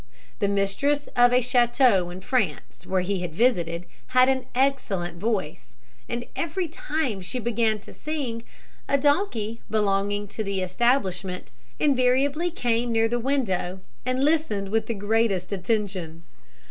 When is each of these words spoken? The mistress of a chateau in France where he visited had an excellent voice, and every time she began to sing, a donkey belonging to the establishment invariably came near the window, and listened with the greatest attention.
The 0.39 0.47
mistress 0.47 1.09
of 1.15 1.31
a 1.31 1.41
chateau 1.41 2.09
in 2.09 2.21
France 2.21 2.87
where 2.87 3.01
he 3.01 3.23
visited 3.27 3.85
had 4.17 4.29
an 4.29 4.47
excellent 4.55 5.19
voice, 5.19 5.75
and 6.09 6.25
every 6.35 6.67
time 6.67 7.21
she 7.21 7.37
began 7.37 7.77
to 7.81 7.93
sing, 7.93 8.43
a 8.89 8.97
donkey 8.97 9.61
belonging 9.69 10.27
to 10.29 10.43
the 10.43 10.61
establishment 10.61 11.51
invariably 11.77 12.49
came 12.49 12.91
near 12.91 13.07
the 13.07 13.19
window, 13.19 13.79
and 14.03 14.25
listened 14.25 14.69
with 14.69 14.87
the 14.87 14.95
greatest 14.95 15.51
attention. 15.51 16.23